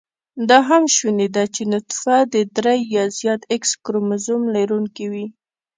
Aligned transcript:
دا 0.49 0.57
هم 0.69 0.83
شونې 0.95 1.27
ده 1.35 1.43
چې 1.55 1.63
نطفه 1.73 2.17
د 2.33 2.35
درې 2.57 2.75
يا 2.95 3.03
زیات 3.19 3.41
x 3.61 3.63
کروموزم 3.83 4.41
لرونېکې 4.55 5.05
وي 5.11 5.25